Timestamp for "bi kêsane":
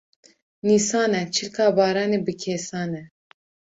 2.25-3.03